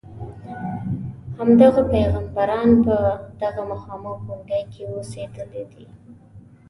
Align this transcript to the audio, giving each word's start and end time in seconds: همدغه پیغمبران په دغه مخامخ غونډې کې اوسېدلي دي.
همدغه 1.37 1.81
پیغمبران 1.93 2.69
په 2.85 2.95
دغه 3.41 3.61
مخامخ 3.71 4.15
غونډې 4.25 4.59
کې 4.71 4.81
اوسېدلي 4.93 5.63
دي. 5.71 5.85